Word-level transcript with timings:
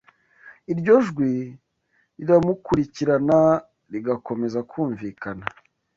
Iryo 0.71 0.95
jwi 1.07 1.31
riramukurikirana 2.17 3.39
rigakomeza 3.91 4.59
kumvikana 4.69 5.45